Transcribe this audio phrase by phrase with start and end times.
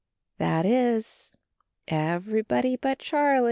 [0.39, 1.37] That is
[1.87, 3.39] everybody but Charlie.